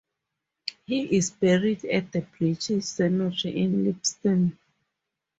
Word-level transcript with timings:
He 0.87 1.15
is 1.15 1.29
buried 1.29 1.85
at 1.85 2.11
the 2.11 2.21
British 2.21 2.85
Cemetery 2.85 3.55
in 3.55 3.83
Lisbon. 3.83 4.57